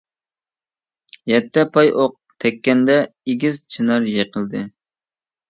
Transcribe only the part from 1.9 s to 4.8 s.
ئوق تەگكەندە، ئېگىز چىنار يىقىلدى.